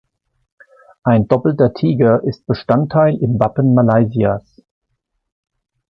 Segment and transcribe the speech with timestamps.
[1.03, 4.63] Ein doppelter Tiger ist Bestandteil im Wappen Malaysias.